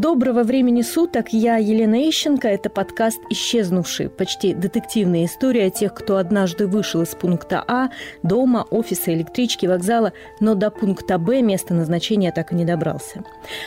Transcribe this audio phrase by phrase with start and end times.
[0.00, 2.48] Доброго времени суток, я Елена Ищенко.
[2.48, 4.08] Это подкаст «Исчезнувшие».
[4.08, 7.90] Почти детективная история тех, кто однажды вышел из пункта А,
[8.22, 13.24] дома, офиса, электрички, вокзала, но до пункта Б места назначения так и не добрался.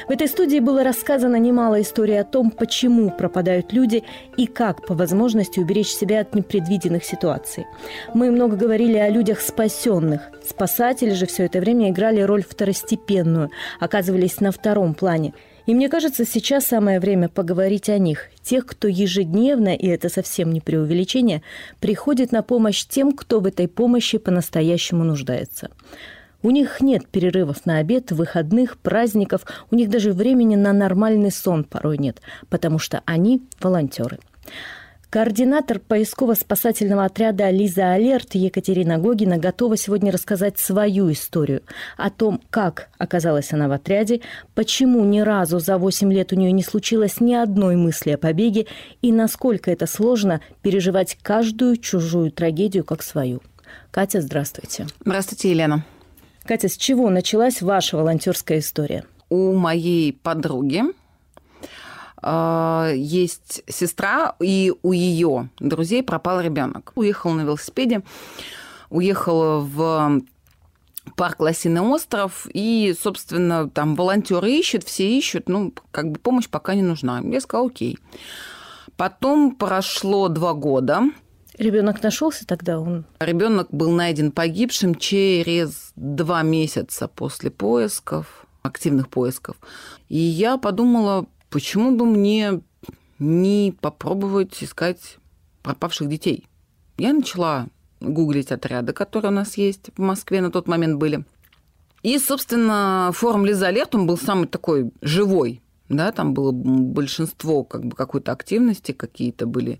[0.07, 4.03] В этой студии было рассказано немало историй о том, почему пропадают люди
[4.35, 7.67] и как по возможности уберечь себя от непредвиденных ситуаций.
[8.15, 10.31] Мы много говорили о людях спасенных.
[10.43, 16.25] Спасатели же все это время играли роль второстепенную, оказывались на втором плане– и мне кажется,
[16.25, 21.41] сейчас самое время поговорить о них, тех, кто ежедневно, и это совсем не преувеличение,
[21.79, 25.69] приходит на помощь тем, кто в этой помощи по-настоящему нуждается.
[26.41, 31.63] У них нет перерывов на обед, выходных, праздников, у них даже времени на нормальный сон
[31.63, 34.19] порой нет, потому что они волонтеры.
[35.13, 41.61] Координатор поисково-спасательного отряда «Лиза Алерт» Екатерина Гогина готова сегодня рассказать свою историю
[41.97, 44.21] о том, как оказалась она в отряде,
[44.55, 48.65] почему ни разу за 8 лет у нее не случилось ни одной мысли о побеге
[49.03, 53.43] и насколько это сложно переживать каждую чужую трагедию как свою.
[53.91, 54.87] Катя, здравствуйте.
[55.05, 55.85] Здравствуйте, Елена.
[56.43, 59.03] Катя, с чего началась ваша волонтерская история?
[59.29, 60.81] У моей подруги
[62.95, 66.91] есть сестра, и у ее друзей пропал ребенок.
[66.95, 68.03] Уехал на велосипеде,
[68.89, 70.21] уехала в
[71.15, 76.75] парк Лосиный остров, и, собственно, там волонтеры ищут, все ищут, ну, как бы помощь пока
[76.75, 77.21] не нужна.
[77.23, 77.97] Я сказала, окей.
[78.95, 81.01] Потом прошло два года.
[81.57, 82.79] Ребенок нашелся тогда?
[82.79, 83.05] Он...
[83.19, 89.57] Ребенок был найден погибшим через два месяца после поисков, активных поисков.
[90.09, 92.61] И я подумала, почему бы мне
[93.19, 95.17] не попробовать искать
[95.61, 96.47] пропавших детей?
[96.97, 97.67] Я начала
[98.01, 101.25] гуглить отряды, которые у нас есть в Москве на тот момент были.
[102.01, 107.85] И, собственно, форум Лиза Алерт, он был самый такой живой, да, там было большинство как
[107.85, 109.79] бы какой-то активности, какие-то были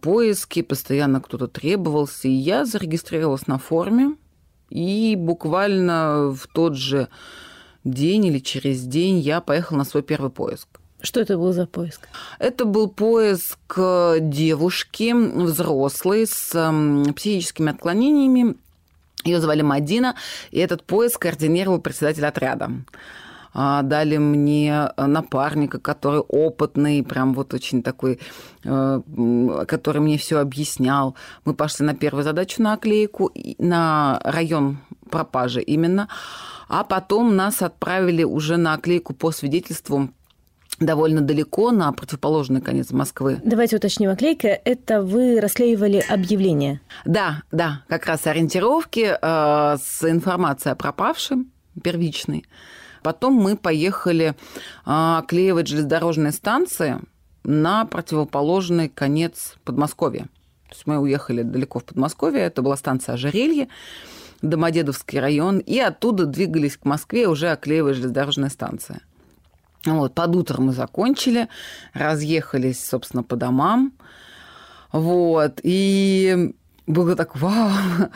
[0.00, 2.28] поиски, постоянно кто-то требовался.
[2.28, 4.14] И я зарегистрировалась на форуме,
[4.68, 7.08] и буквально в тот же
[7.82, 10.79] день или через день я поехала на свой первый поиск.
[11.02, 12.08] Что это был за поиск?
[12.38, 18.56] Это был поиск э, девушки взрослой с эм, психическими отклонениями.
[19.24, 20.14] Ее звали Мадина,
[20.50, 22.70] и этот поиск координировал председатель отряда
[23.52, 28.20] а, дали мне напарника, который опытный, прям вот очень такой,
[28.64, 29.00] э,
[29.66, 31.16] который мне все объяснял.
[31.44, 34.78] Мы пошли на первую задачу на оклейку, на район
[35.10, 36.08] пропажи именно,
[36.68, 40.10] а потом нас отправили уже на оклейку по свидетельству
[40.80, 43.40] довольно далеко, на противоположный конец Москвы.
[43.44, 46.80] Давайте уточним, оклейка– это вы расклеивали объявления?
[47.04, 51.52] Да, да, как раз ориентировки э, с информацией о пропавшем,
[51.82, 52.46] первичной.
[53.02, 54.34] Потом мы поехали
[54.86, 56.98] э, клеивать железнодорожные станции
[57.44, 60.28] на противоположный конец Подмосковья.
[60.68, 63.68] То есть мы уехали далеко в Подмосковье, это была станция Ожерелье,
[64.40, 69.00] Домодедовский район, и оттуда двигались к Москве, уже оклеивая железнодорожные станции.
[69.84, 71.48] Вот, под утро мы закончили,
[71.94, 73.92] разъехались, собственно, по домам.
[74.92, 76.54] Вот, и
[76.86, 77.70] было так, вау,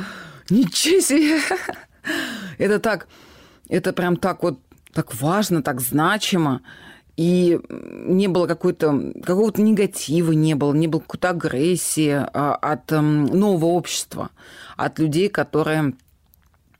[0.50, 1.40] ничего себе!
[2.58, 3.08] Это так,
[3.68, 4.58] это прям так вот,
[4.92, 6.60] так важно, так значимо.
[7.16, 13.66] И не было какой-то, какого-то негатива, не было, не было какой-то агрессии а, от нового
[13.66, 14.30] общества,
[14.76, 15.94] от людей, которые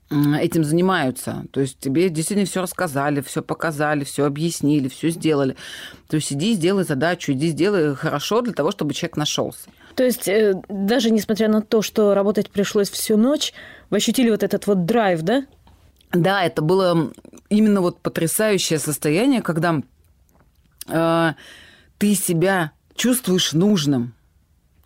[0.09, 1.45] этим занимаются.
[1.51, 5.55] То есть тебе действительно все рассказали, все показали, все объяснили, все сделали.
[6.07, 9.69] То есть иди сделай задачу, иди сделай хорошо для того, чтобы человек нашелся.
[9.95, 13.53] То есть э, даже несмотря на то, что работать пришлось всю ночь,
[13.89, 15.45] вы ощутили вот этот вот драйв, да?
[16.11, 17.11] Да, это было
[17.49, 19.81] именно вот потрясающее состояние, когда
[20.87, 21.33] э,
[21.97, 24.13] ты себя чувствуешь нужным,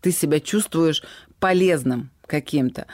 [0.02, 1.04] ты себя чувствуешь
[1.40, 2.86] полезным каким-то.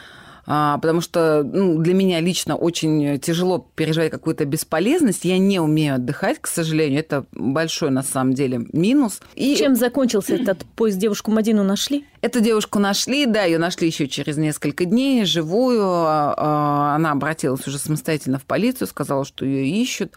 [0.47, 5.25] А, потому что ну, для меня лично очень тяжело переживать какую-то бесполезность.
[5.25, 6.99] Я не умею отдыхать, к сожалению.
[6.99, 9.21] Это большой, на самом деле, минус.
[9.35, 9.55] И...
[9.55, 10.99] Чем закончился этот поезд?
[10.99, 12.05] Девушку Мадину нашли?
[12.21, 15.83] Эту девушку нашли, да, ее нашли еще через несколько дней, живую.
[15.83, 20.13] А, она обратилась уже самостоятельно в полицию, сказала, что ее ищут.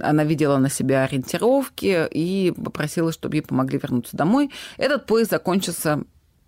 [0.00, 4.50] Она видела на себя ориентировки и попросила, чтобы ей помогли вернуться домой.
[4.76, 6.04] Этот поезд закончился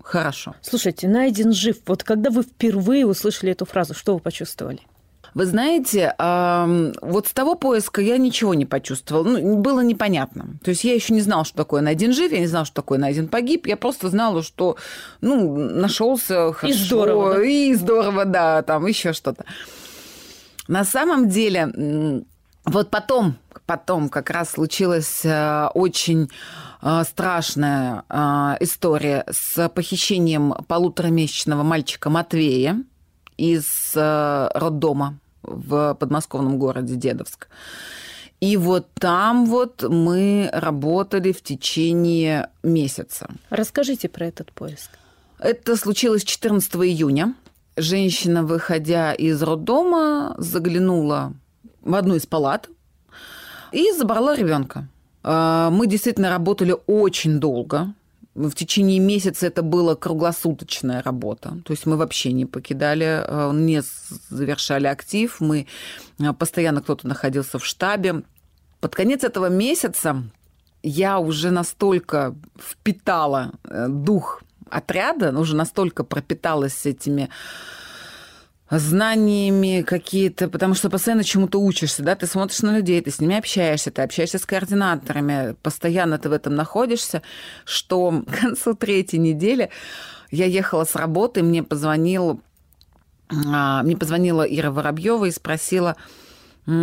[0.06, 0.54] хорошо.
[0.62, 1.76] Слушайте, найден жив.
[1.86, 4.80] Вот когда вы впервые услышали эту фразу, что вы почувствовали?
[5.34, 9.24] Вы знаете, вот с того поиска я ничего не почувствовала.
[9.24, 10.46] Ну, было непонятно.
[10.64, 12.98] То есть я еще не знала, что такое найден жив, я не знала, что такое
[12.98, 13.66] найден погиб.
[13.66, 14.76] Я просто знала, что
[15.20, 16.66] ну, нашелся хорошо.
[16.68, 17.34] И здорово.
[17.34, 17.44] Да?
[17.44, 19.44] И здорово, да, там еще что-то.
[20.68, 22.24] На самом деле,
[22.66, 26.28] вот потом, потом как раз случилась э, очень
[26.82, 32.82] э, страшная э, история с похищением полуторамесячного мальчика Матвея
[33.36, 37.48] из роддома в подмосковном городе Дедовск.
[38.40, 43.28] И вот там вот мы работали в течение месяца.
[43.48, 44.90] Расскажите про этот поиск.
[45.38, 47.34] Это случилось 14 июня.
[47.76, 51.34] Женщина, выходя из роддома, заглянула
[51.86, 52.68] в одну из палат
[53.72, 54.88] и забрала ребенка.
[55.22, 57.92] А, мы действительно работали очень долго.
[58.34, 61.58] В течение месяца это была круглосуточная работа.
[61.64, 63.82] То есть мы вообще не покидали, а, не
[64.28, 65.36] завершали актив.
[65.40, 65.66] Мы
[66.18, 68.22] а, постоянно кто-то находился в штабе.
[68.80, 70.22] Под конец этого месяца
[70.82, 77.28] я уже настолько впитала э, дух отряда, уже настолько пропиталась этими
[78.70, 83.38] знаниями какие-то, потому что постоянно чему-то учишься, да, ты смотришь на людей, ты с ними
[83.38, 87.22] общаешься, ты общаешься с координаторами, постоянно ты в этом находишься,
[87.64, 89.70] что к концу третьей недели
[90.30, 92.40] я ехала с работы, мне позвонил,
[93.30, 95.96] а, мне позвонила Ира Воробьева и спросила,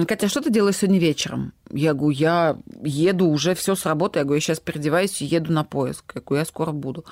[0.08, 1.52] Катя, что ты делаешь сегодня вечером?
[1.70, 4.20] Я говорю, я еду уже все с работы.
[4.20, 6.14] Я говорю, я сейчас переодеваюсь и еду на поиск.
[6.16, 7.04] Я говорю, я скоро буду.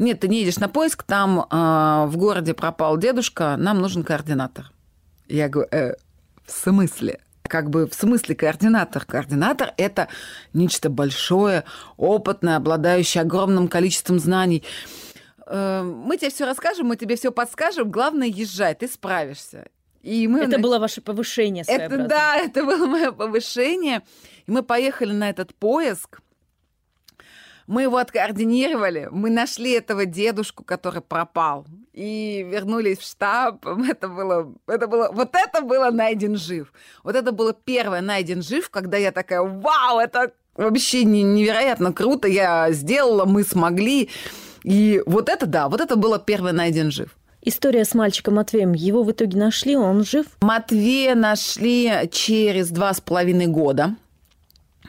[0.00, 4.72] Нет, ты не едешь на поиск, там э, в городе пропал дедушка, нам нужен координатор.
[5.28, 5.94] Я говорю, э,
[6.46, 7.20] в смысле?
[7.42, 9.04] Как бы в смысле координатор?
[9.04, 10.08] Координатор– это
[10.54, 11.64] нечто большое,
[11.98, 14.64] опытное, обладающее огромным количеством знаний.
[15.46, 19.66] Э, мы тебе все расскажем, мы тебе все подскажем, главное езжай, ты справишься.
[20.00, 24.00] И мы это было ваше повышение Это, да, это было мое повышение.
[24.46, 26.22] И мы поехали на этот поиск.
[27.70, 33.64] Мы его откоординировали, мы нашли этого дедушку, который пропал, и вернулись в штаб.
[33.88, 36.72] Это было, это было, вот это было найден жив.
[37.04, 42.72] Вот это было первое найден жив, когда я такая, вау, это вообще невероятно круто, я
[42.72, 44.08] сделала, мы смогли.
[44.64, 47.16] И вот это да, вот это было первое найден жив.
[47.40, 50.26] История с мальчиком Матвеем, его в итоге нашли, он жив?
[50.40, 53.94] Матвея нашли через два с половиной года.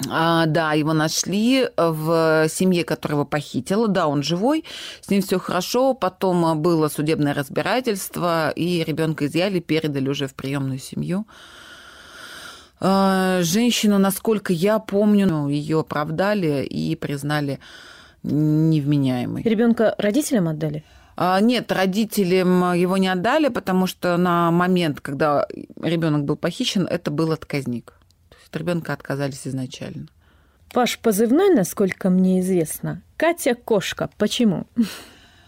[0.10, 3.88] А, да, его нашли в семье, которого похитила.
[3.88, 4.64] Да, он живой,
[5.02, 5.94] с ним все хорошо.
[5.94, 11.28] Потом было судебное разбирательство, и ребенка изъяли, передали уже в приемную семью.
[12.80, 17.60] А, женщину, насколько я помню, ну, ее оправдали и признали
[18.24, 19.44] невменяемой.
[19.44, 20.84] Ребенка родителям отдали?
[21.18, 25.46] А, нет, родителям его не отдали, потому что на момент, когда
[25.80, 27.94] ребенок был похищен, это был отказник
[28.52, 30.08] от ребенка отказались изначально.
[30.74, 34.10] Ваш позывной, насколько мне известно, Катя Кошка.
[34.18, 34.68] Почему?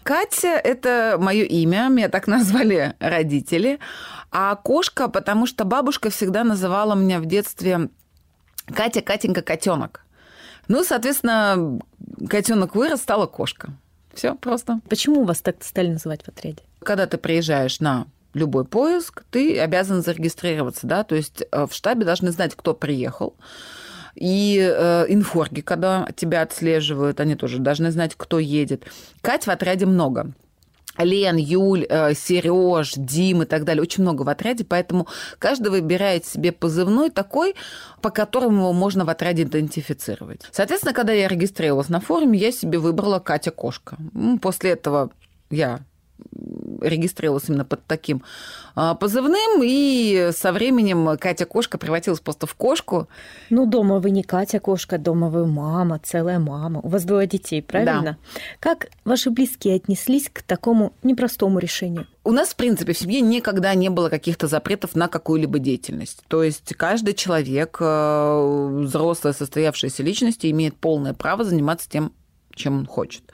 [0.02, 3.78] Катя– это мое имя, меня так назвали родители.
[4.30, 7.88] А кошка, потому что бабушка всегда называла меня в детстве
[8.66, 10.04] Катя, Катенька, котенок.
[10.68, 11.80] Ну, соответственно,
[12.28, 13.72] котенок вырос, стала кошка.
[14.12, 14.80] Все просто.
[14.88, 16.62] Почему вас так стали называть в отряде?
[16.80, 22.04] Когда ты приезжаешь на любой поиск, ты обязан зарегистрироваться, да, то есть э, в штабе
[22.04, 23.34] должны знать, кто приехал.
[24.14, 28.84] И э, инфорги, когда тебя отслеживают, они тоже должны знать, кто едет.
[29.22, 30.32] Кать в отряде много.
[30.98, 33.82] Лен, Юль, э, Сереж, Дим и так далее.
[33.82, 37.56] Очень много в отряде, поэтому каждый выбирает себе позывной такой,
[38.00, 40.42] по которому его можно в отряде идентифицировать.
[40.52, 43.96] Соответственно, когда я регистрировалась на форуме, я себе выбрала Катя Кошка.
[44.40, 45.10] После этого
[45.50, 45.80] я
[46.80, 48.22] регистрировалась именно под таким
[48.74, 53.08] а, позывным, и со временем Катя Кошка превратилась просто в кошку.
[53.50, 56.80] Ну, дома вы не Катя Кошка, дома вы мама, целая мама.
[56.80, 58.02] У вас двое детей, правильно?
[58.02, 58.16] Да.
[58.60, 62.06] Как ваши близкие отнеслись к такому непростому решению?
[62.24, 66.24] У нас, в принципе, в семье никогда не было каких-то запретов на какую-либо деятельность.
[66.28, 72.12] То есть каждый человек, э, взрослая состоявшаяся личность, имеет полное право заниматься тем,
[72.54, 73.24] чем он хочет.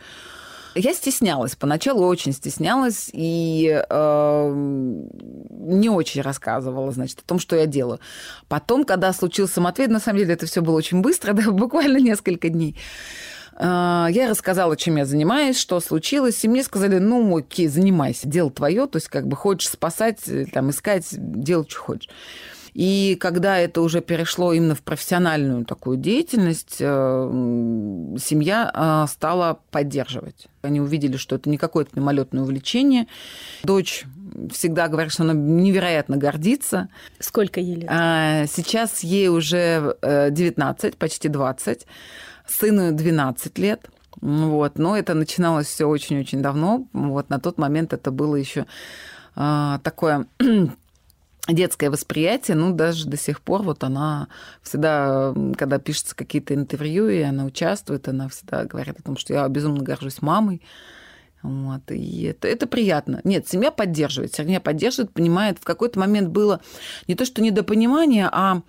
[0.75, 7.67] Я стеснялась, поначалу очень стеснялась и э, не очень рассказывала, значит, о том, что я
[7.67, 8.01] делаю.
[8.49, 12.49] Потом, когда случился Матвей, на самом деле это все было очень быстро, да, буквально несколько
[12.49, 12.77] дней.
[13.57, 18.51] Э, я рассказала, чем я занимаюсь, что случилось, и мне сказали, ну, окей, занимайся, дело
[18.51, 20.21] твое, то есть как бы хочешь спасать,
[20.53, 22.09] там, искать, делать, что хочешь.
[22.75, 26.87] И когда это уже перешло именно в профессиональную такую деятельность, э,
[28.19, 30.47] семья э, стала поддерживать.
[30.63, 33.07] Они увидели, что это не какое-то мимолетное увлечение.
[33.65, 34.05] Дочь
[34.53, 36.89] всегда говорит, что она невероятно гордится.
[37.19, 37.91] Сколько ей лет?
[37.91, 41.87] А, сейчас ей уже 19, почти 20.
[42.47, 43.91] Сыну 12 лет.
[44.21, 44.79] Вот.
[44.79, 46.87] Но это начиналось все очень-очень давно.
[46.93, 47.31] Вот.
[47.31, 48.67] На тот момент это было еще
[49.35, 50.27] такое
[51.53, 54.29] детское восприятие, ну, даже до сих пор вот она
[54.63, 59.49] всегда, когда пишется какие-то интервью, и она участвует, она всегда говорит о том, что я
[59.49, 60.63] безумно горжусь мамой.
[61.43, 63.21] Вот, и это, это приятно.
[63.25, 64.35] Нет, семья поддерживает.
[64.35, 65.59] Семья поддерживает, понимает.
[65.59, 66.61] В какой-то момент было
[67.09, 68.61] не то, что недопонимание, а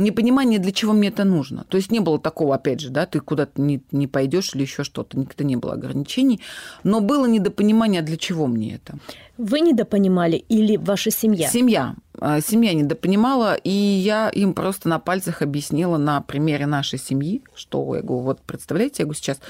[0.00, 1.64] непонимание, для чего мне это нужно.
[1.68, 4.84] То есть не было такого, опять же, да, ты куда-то не, не пойдешь или еще
[4.84, 6.40] что-то, никогда не было ограничений,
[6.82, 8.98] но было недопонимание, для чего мне это.
[9.38, 11.48] Вы недопонимали или ваша семья?
[11.48, 11.94] Семья.
[12.18, 17.94] А, семья недопонимала, и я им просто на пальцах объяснила на примере нашей семьи, что
[17.94, 19.40] я говорю, вот представляете, я говорю, сейчас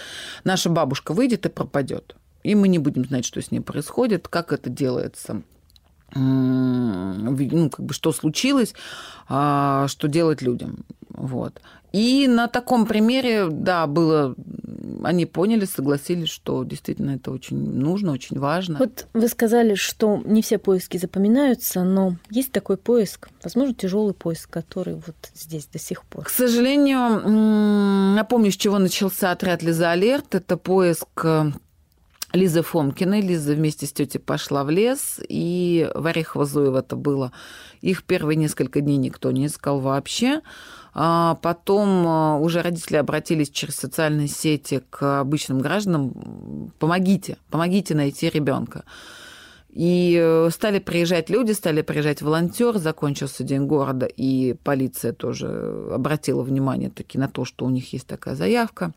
[0.44, 2.16] наша бабушка выйдет и пропадет.
[2.42, 5.42] И мы не будем знать, что с ней происходит, как это делается
[6.14, 8.74] ну, как бы, что случилось,
[9.28, 10.84] а, что делать людям.
[11.10, 11.60] Вот.
[11.92, 14.34] И на таком примере, да, было,
[15.02, 18.78] они поняли, согласились, что действительно это очень нужно, очень важно.
[18.78, 24.50] Вот вы сказали, что не все поиски запоминаются, но есть такой поиск, возможно, тяжелый поиск,
[24.50, 26.24] который вот здесь до сих пор.
[26.24, 30.36] К сожалению, напомню, с чего начался отряд Лиза Алерт.
[30.36, 31.50] Это поиск э,
[32.32, 33.20] Лиза Фомкина.
[33.20, 37.32] Лиза вместе с тетей пошла в лес, и в Орехово-Зуево это было.
[37.80, 40.40] Их первые несколько дней никто не искал вообще.
[40.92, 46.72] А потом а, уже родители обратились через социальные сети к обычным гражданам.
[46.78, 48.84] Помогите, помогите найти ребенка.
[49.72, 55.46] И э, стали приезжать люди, стали приезжать волонтеры, закончился День города, и полиция тоже
[55.92, 58.92] обратила внимание таки на то, что у них есть такая заявка.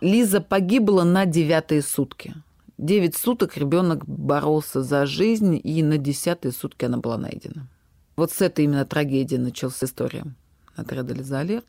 [0.00, 2.34] Лиза погибла на девятые сутки.
[2.78, 7.68] Девять суток ребенок боролся за жизнь, и на десятые сутки она была найдена.
[8.16, 10.24] Вот с этой именно трагедии началась история
[10.74, 11.66] отряда Лиза Алерт.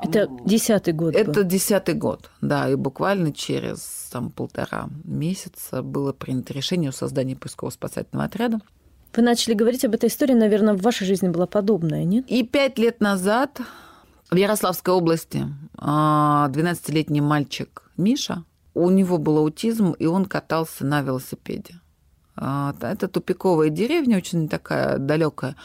[0.00, 1.16] Это десятый год.
[1.16, 7.34] Это десятый год, да, и буквально через там, полтора месяца было принято решение о создании
[7.34, 8.60] поисково-спасательного отряда.
[9.16, 12.24] Вы начали говорить об этой истории, наверное, в вашей жизни была подобная, нет?
[12.28, 13.60] И пять лет назад
[14.30, 18.44] в Ярославской области 12-летний а, мальчик Миша,
[18.74, 21.80] у него был аутизм, и он катался на велосипеде.
[22.36, 25.56] А, это тупиковая деревня, очень такая далекая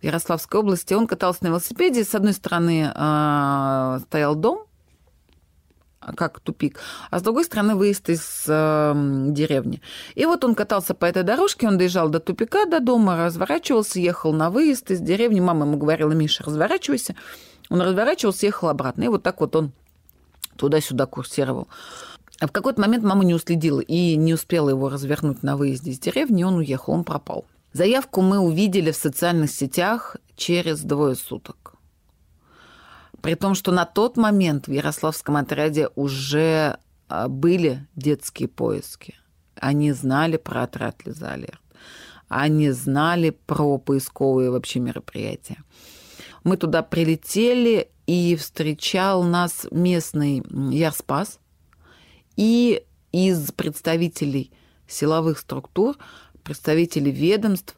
[0.00, 0.94] в Ярославской области.
[0.94, 2.04] Он катался на велосипеде.
[2.04, 4.66] С одной стороны а, стоял дом,
[6.16, 6.78] как тупик,
[7.10, 8.92] а с другой стороны выезд из э,
[9.30, 9.82] деревни.
[10.14, 14.32] И вот он катался по этой дорожке, он доезжал до тупика, до дома, разворачивался, ехал
[14.32, 15.40] на выезд из деревни.
[15.40, 17.16] Мама ему говорила, Миша, разворачивайся.
[17.68, 19.04] Он разворачивался, ехал обратно.
[19.04, 19.72] И вот так вот он
[20.56, 21.68] туда-сюда курсировал.
[22.40, 25.98] А в какой-то момент мама не уследила и не успела его развернуть на выезде из
[25.98, 27.46] деревни, он уехал, он пропал.
[27.72, 31.74] Заявку мы увидели в социальных сетях через двое суток.
[33.22, 39.14] При том, что на тот момент в Ярославском отряде уже а, были детские поиски.
[39.54, 41.60] Они знали про отряд Лиза Алерт.
[42.28, 45.58] Они знали про поисковые вообще мероприятия.
[46.44, 51.40] Мы туда прилетели, и встречал нас местный Ярспас.
[52.36, 54.52] И из представителей
[54.86, 55.96] силовых структур,
[56.42, 57.76] представителей ведомств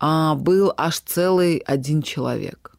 [0.00, 2.74] а, был аж целый один человек.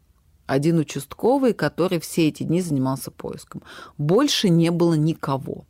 [0.45, 3.61] Один участковый, который все эти дни занимался поиском.
[3.97, 5.65] Больше не было никого.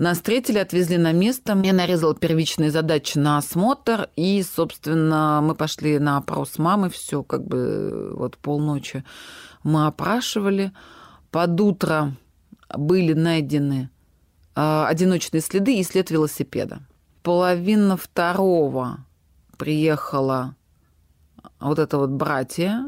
[0.00, 1.60] Нас встретили, отвезли на место.
[1.62, 4.08] Я нарезала первичные задачи на осмотр.
[4.16, 6.88] И, собственно, мы пошли на опрос мамы.
[6.88, 9.04] Все как бы вот полночи
[9.62, 10.72] мы опрашивали.
[11.30, 12.16] Под утро
[12.74, 13.90] были найдены
[14.56, 16.80] э, одиночные следы и след велосипеда.
[17.22, 19.04] Половина второго
[19.58, 20.56] приехала
[21.60, 22.86] вот это вот братья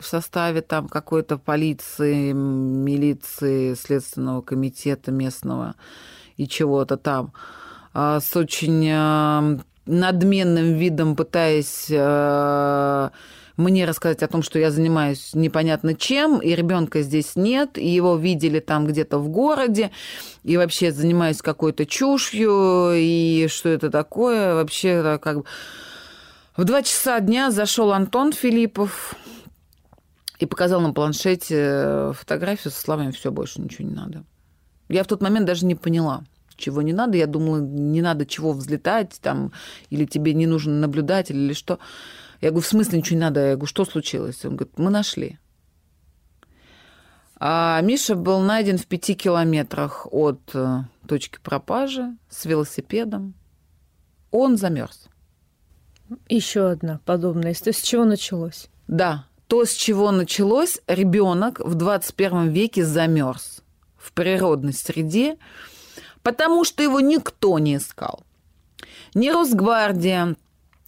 [0.00, 5.74] в составе там какой-то полиции, милиции, следственного комитета местного
[6.38, 7.32] и чего-то там,
[7.92, 13.10] а, с очень а, надменным видом пытаясь а,
[13.56, 18.16] мне рассказать о том, что я занимаюсь непонятно чем, и ребенка здесь нет, и его
[18.16, 19.90] видели там где-то в городе,
[20.44, 25.44] и вообще занимаюсь какой-то чушью, и что это такое, вообще как бы...
[26.56, 29.14] В два часа дня зашел Антон Филиппов
[30.38, 34.24] и показал на планшете э, фотографию со словами «все, больше ничего не надо».
[34.88, 36.24] Я в тот момент даже не поняла,
[36.56, 37.16] чего не надо.
[37.16, 39.52] Я думала, не надо чего взлетать, там,
[39.90, 41.78] или тебе не нужен наблюдатель, или что.
[42.40, 43.40] Я говорю, в смысле ничего не надо?
[43.40, 44.44] Я говорю, что случилось?
[44.44, 45.38] Он говорит, мы нашли.
[47.40, 53.34] А Миша был найден в пяти километрах от э, точки пропажи с велосипедом.
[54.32, 55.06] Он замерз.
[56.28, 57.76] Еще одна подобная история.
[57.76, 58.68] С чего началось?
[58.88, 63.57] Да, то, с чего началось, ребенок в 21 веке замерз
[64.18, 65.36] природной среде,
[66.24, 68.24] потому что его никто не искал.
[69.14, 70.34] Ни Росгвардия,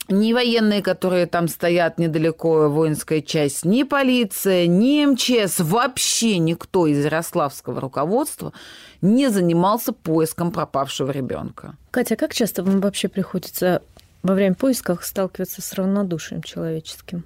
[0.08, 7.04] ни военные, которые там стоят недалеко, воинская часть, ни полиция, ни МЧС, вообще никто из
[7.04, 8.52] ярославского руководства
[9.00, 11.76] не занимался поиском пропавшего ребенка.
[11.92, 13.80] Катя, как часто вам вообще приходится
[14.24, 17.24] во время поисков сталкиваться с равнодушием человеческим?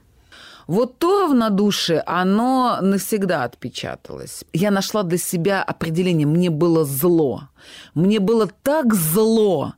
[0.66, 4.44] Вот то равнодушие, оно навсегда отпечаталось.
[4.52, 6.26] Я нашла для себя определение.
[6.26, 7.48] Мне было зло.
[7.94, 9.74] Мне было так зло.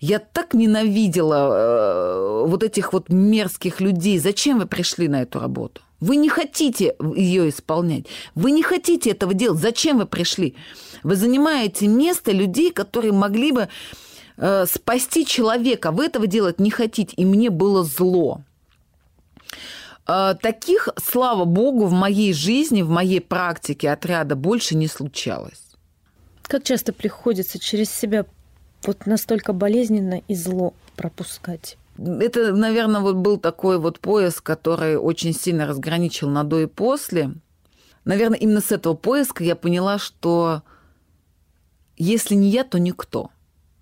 [0.00, 4.18] Я так ненавидела э, вот этих вот мерзких людей.
[4.18, 5.82] Зачем вы пришли на эту работу?
[6.00, 8.06] Вы не хотите ее исполнять.
[8.34, 9.60] Вы не хотите этого делать.
[9.60, 10.54] Зачем вы пришли?
[11.02, 13.68] Вы занимаете место людей, которые могли бы
[14.38, 15.90] э, спасти человека.
[15.90, 17.14] Вы этого делать не хотите.
[17.16, 18.40] И мне было зло.
[20.10, 25.62] Э, таких, слава богу, в моей жизни, в моей практике отряда больше не случалось.
[26.42, 28.26] Как часто приходится через себя
[28.82, 31.76] вот настолько болезненно и зло пропускать?
[31.96, 37.34] Это, наверное, вот был такой вот поиск, который очень сильно разграничил на до и после.
[38.04, 40.62] Наверное, именно с этого поиска я поняла, что
[41.96, 43.30] если не я, то никто–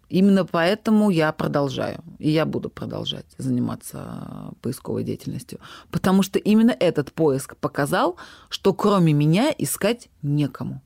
[0.09, 5.59] Именно поэтому я продолжаю, и я буду продолжать заниматься поисковой деятельностью.
[5.91, 8.17] Потому что именно этот поиск показал,
[8.49, 10.83] что кроме меня искать некому.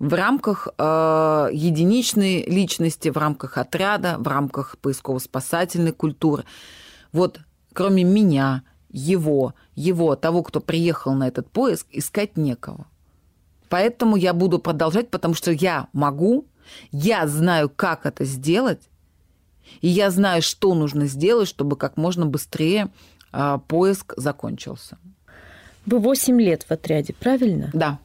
[0.00, 6.44] В рамках э, единичной личности, в рамках отряда, в рамках поисково-спасательной культуры.
[7.12, 7.38] Вот
[7.72, 12.86] кроме меня, его, его, того, кто приехал на этот поиск, искать некого.
[13.68, 16.46] Поэтому я буду продолжать, потому что я могу,
[16.90, 18.80] я знаю, как это сделать,
[19.80, 22.88] и я знаю, что нужно сделать, чтобы как можно быстрее
[23.32, 24.98] э, поиск закончился.
[25.86, 27.70] Вы 8 лет в отряде, правильно?
[27.72, 27.98] Да.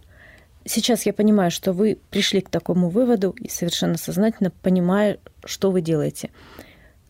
[0.66, 5.82] Сейчас я понимаю, что вы пришли к такому выводу и совершенно сознательно понимая, что вы
[5.82, 6.30] делаете.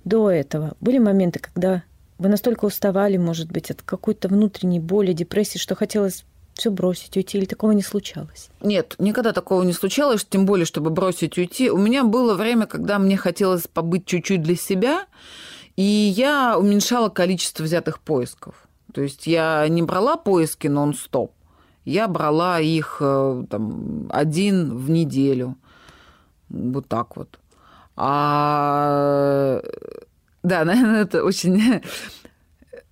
[0.03, 1.83] До этого были моменты, когда
[2.17, 6.25] вы настолько уставали, может быть, от какой-то внутренней боли, депрессии, что хотелось
[6.57, 8.49] все бросить, уйти, или такого не случалось?
[8.61, 11.69] Нет, никогда такого не случалось, тем более, чтобы бросить, уйти.
[11.69, 15.05] У меня было время, когда мне хотелось побыть чуть-чуть для себя,
[15.75, 18.67] и я уменьшала количество взятых поисков.
[18.93, 21.31] То есть я не брала поиски нон-стоп,
[21.85, 25.55] я брала их э, там, один в неделю.
[26.49, 27.39] Вот так вот.
[27.95, 29.61] А
[30.43, 31.81] да, наверное, это очень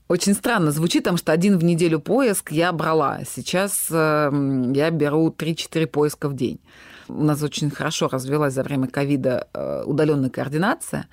[0.08, 3.22] очень странно звучит, потому что один в неделю поиск я брала.
[3.28, 6.60] Сейчас э, я беру 3-4 поиска в день.
[7.08, 11.08] У нас очень хорошо развилась за время ковида э, удаленная координация.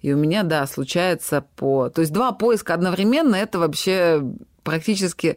[0.00, 1.90] И у меня, да, случается по...
[1.90, 4.22] То есть два поиска одновременно– это вообще
[4.62, 5.36] практически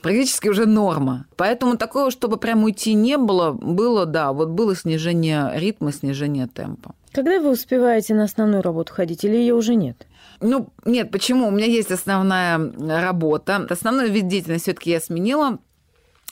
[0.00, 1.26] практически уже норма.
[1.36, 6.94] Поэтому такого, чтобы прям уйти не было, было, да, вот было снижение ритма, снижение темпа.
[7.12, 10.06] Когда вы успеваете на основную работу ходить или ее уже нет?
[10.40, 11.48] Ну, нет, почему?
[11.48, 13.66] У меня есть основная работа.
[13.68, 15.58] Основной вид деятельности все-таки я сменила.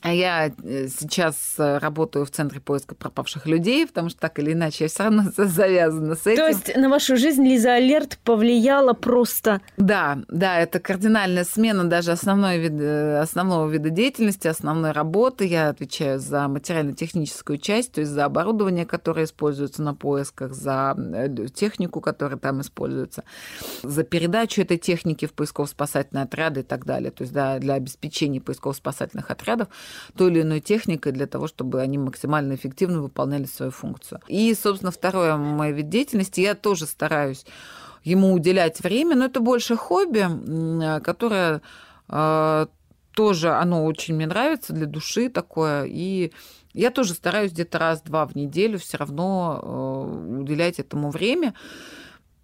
[0.07, 4.53] А я э, сейчас э, работаю в Центре поиска пропавших людей, потому что так или
[4.53, 6.37] иначе я все равно завязана с этим.
[6.37, 9.61] То есть на вашу жизнь Лиза Алерт повлияла просто...
[9.77, 15.45] Да, да, это кардинальная смена даже основной вид, э, основного вида деятельности, основной работы.
[15.45, 20.95] Я отвечаю за материально-техническую часть, то есть за оборудование, которое используется на поисках, за
[21.53, 23.25] технику, которая там используется,
[23.83, 27.11] за передачу этой техники в поисково-спасательные отряды и так далее.
[27.11, 29.67] То есть да, для обеспечения поисково-спасательных отрядов
[30.17, 34.21] той или иной техникой для того, чтобы они максимально эффективно выполняли свою функцию.
[34.29, 37.45] И, собственно, второе мой вид деятельности, я тоже стараюсь
[38.05, 41.61] ему уделять время, но это больше хобби, которое
[42.09, 42.69] а,
[43.13, 46.33] тоже, оно очень мне нравится для души такое, и
[46.73, 51.55] я тоже стараюсь где-то раз-два в неделю все равно а, уделять этому время.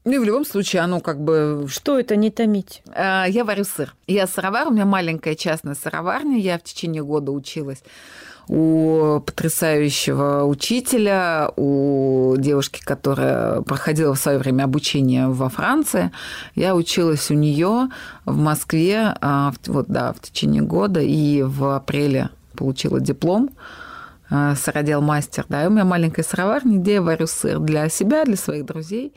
[0.05, 1.67] Ну и в любом случае оно как бы...
[1.69, 2.83] Что это не томить?
[2.89, 3.95] А, я варю сыр.
[4.07, 6.39] Я сыровар, у меня маленькая частная сыроварня.
[6.39, 7.83] Я в течение года училась
[8.49, 16.11] у потрясающего учителя, у девушки, которая проходила в свое время обучение во Франции.
[16.55, 17.89] Я училась у нее
[18.25, 23.51] в Москве а, вот, да, в течение года и в апреле получила диплом
[24.29, 25.47] а, сыродел мастер.
[25.49, 29.13] Да, и у меня маленькая сыроварня, где я варю сыр для себя, для своих друзей.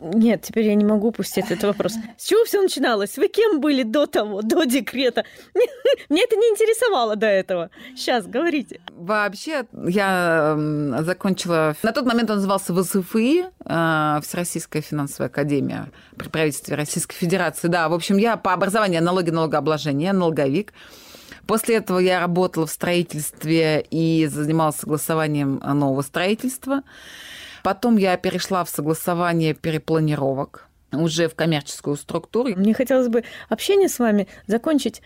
[0.00, 1.94] Нет, теперь я не могу упустить этот вопрос.
[2.16, 3.16] С чего все начиналось?
[3.18, 5.24] Вы кем были до того, до декрета?
[6.08, 7.70] Мне это не интересовало до этого.
[7.94, 8.80] Сейчас, говорите.
[8.92, 10.56] Вообще, я
[11.00, 11.76] закончила...
[11.82, 17.68] На тот момент он назывался ВСФИ, э, Всероссийская финансовая академия при правительстве Российской Федерации.
[17.68, 20.72] Да, в общем, я по образованию налоги налогообложения, налоговик.
[21.46, 26.82] После этого я работала в строительстве и занималась согласованием нового строительства.
[27.62, 32.50] Потом я перешла в согласование перепланировок уже в коммерческую структуру.
[32.56, 35.02] Мне хотелось бы общение с вами закончить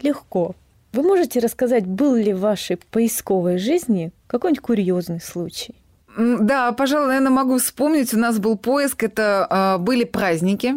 [0.00, 0.54] легко.
[0.92, 5.74] Вы можете рассказать, был ли в вашей поисковой жизни какой-нибудь курьезный случай?
[6.16, 8.12] Да, пожалуй, наверное, могу вспомнить.
[8.12, 10.74] У нас был поиск, это э, были праздники.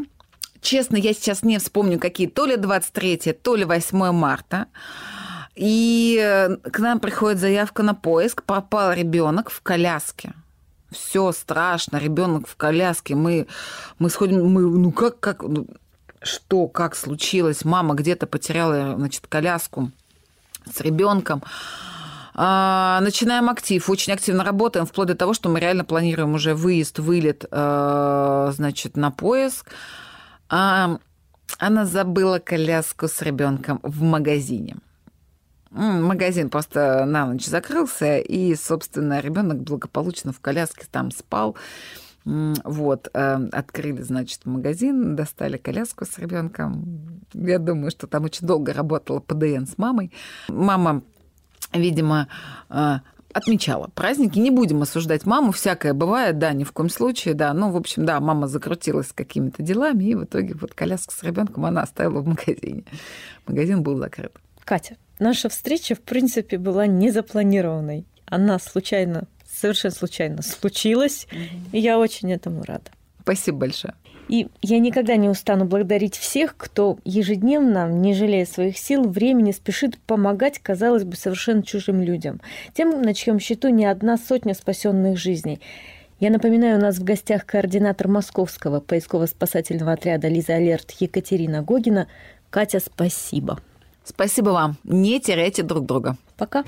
[0.61, 2.27] Честно, я сейчас не вспомню, какие.
[2.27, 4.67] То ли 23, то ли 8 марта.
[5.55, 8.43] И э, к нам приходит заявка на поиск.
[8.43, 10.33] Попал ребенок в коляске
[10.95, 13.47] все страшно, ребенок в коляске, мы,
[13.99, 15.67] мы сходим, мы, ну как, как, ну,
[16.21, 19.91] что, как случилось, мама где-то потеряла, значит, коляску
[20.71, 21.43] с ребенком.
[22.33, 26.99] А, начинаем актив, очень активно работаем, вплоть до того, что мы реально планируем уже выезд,
[26.99, 29.71] вылет, а, значит, на поиск.
[30.49, 30.97] А,
[31.59, 34.77] она забыла коляску с ребенком в магазине.
[35.75, 41.57] Магазин просто на ночь закрылся, и, собственно, ребенок благополучно в коляске там спал.
[42.23, 47.21] Вот, э, открыли, значит, магазин, достали коляску с ребенком.
[47.33, 50.11] Я думаю, что там очень долго работала ПДН с мамой.
[50.47, 51.03] Мама,
[51.71, 52.29] видимо,
[52.69, 52.95] э,
[53.33, 54.39] отмечала праздники.
[54.39, 57.53] Не будем осуждать маму, всякое бывает, да, ни в коем случае, да.
[57.53, 61.21] Ну, в общем, да, мама закрутилась с какими-то делами, и в итоге вот коляску с
[61.21, 62.85] ребенком она оставила в магазине.
[63.45, 64.31] Магазин был закрыт.
[64.65, 68.05] Катя, наша встреча, в принципе, была незапланированной.
[68.25, 71.27] Она случайно, совершенно случайно случилась,
[71.71, 72.89] и я очень этому рада.
[73.21, 73.93] Спасибо большое.
[74.27, 79.99] И я никогда не устану благодарить всех, кто ежедневно, не жалея своих сил, времени, спешит
[79.99, 82.41] помогать, казалось бы, совершенно чужим людям.
[82.73, 85.61] Тем, на чьем счету не одна сотня спасенных жизней.
[86.19, 92.07] Я напоминаю, у нас в гостях координатор московского поисково-спасательного отряда «Лиза Алерт» Екатерина Гогина.
[92.49, 93.59] Катя, спасибо.
[94.05, 94.75] Спасибо вам.
[94.83, 96.15] Не теряйте друг друга.
[96.37, 96.63] Пока.